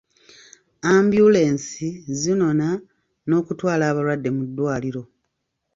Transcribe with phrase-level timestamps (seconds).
[0.93, 1.87] Ambyulensi
[2.19, 2.67] zinona
[3.27, 5.03] n'okutwala abalwadde mu ddwaliro.